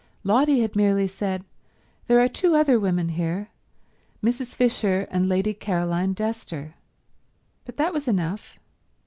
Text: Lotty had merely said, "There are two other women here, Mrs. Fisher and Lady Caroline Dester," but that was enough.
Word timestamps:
Lotty 0.23 0.61
had 0.61 0.75
merely 0.75 1.07
said, 1.07 1.45
"There 2.07 2.19
are 2.19 2.27
two 2.27 2.55
other 2.55 2.79
women 2.79 3.09
here, 3.09 3.49
Mrs. 4.23 4.47
Fisher 4.55 5.07
and 5.11 5.29
Lady 5.29 5.53
Caroline 5.53 6.15
Dester," 6.15 6.73
but 7.65 7.77
that 7.77 7.93
was 7.93 8.07
enough. 8.07 8.57